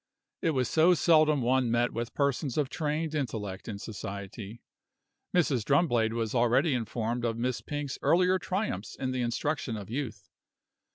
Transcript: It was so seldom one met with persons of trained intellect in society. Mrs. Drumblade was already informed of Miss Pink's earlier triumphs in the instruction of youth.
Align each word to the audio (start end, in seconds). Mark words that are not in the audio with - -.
It 0.41 0.55
was 0.57 0.67
so 0.67 0.95
seldom 0.95 1.43
one 1.43 1.69
met 1.69 1.93
with 1.93 2.15
persons 2.15 2.57
of 2.57 2.69
trained 2.71 3.13
intellect 3.13 3.67
in 3.67 3.77
society. 3.77 4.63
Mrs. 5.31 5.63
Drumblade 5.63 6.13
was 6.13 6.33
already 6.33 6.73
informed 6.73 7.23
of 7.23 7.37
Miss 7.37 7.61
Pink's 7.61 7.99
earlier 8.01 8.39
triumphs 8.39 8.95
in 8.95 9.11
the 9.11 9.21
instruction 9.21 9.77
of 9.77 9.91
youth. 9.91 10.27